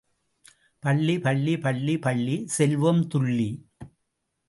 [0.83, 3.49] பள்ளி, பள்ளி, பள்ளி பள்ளி செல்வோம் துள்ளி.